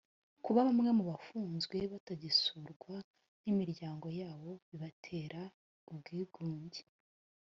kuba 0.43 0.59
bamwe 0.67 0.89
mu 0.97 1.03
bafunzwe 1.11 1.77
batagisurwa 1.91 2.93
n 3.43 3.45
imiryango 3.53 4.07
yabo 4.21 4.49
bikabatera 4.57 5.41
ubwigunge 5.91 6.81